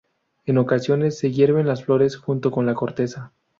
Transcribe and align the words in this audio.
En 0.47 0.57
ocasiones 0.57 1.19
se 1.19 1.31
hierven 1.31 1.67
las 1.67 1.83
flores 1.85 2.17
junto 2.17 2.49
con 2.49 2.65
la 2.65 2.73
corteza. 2.73 3.33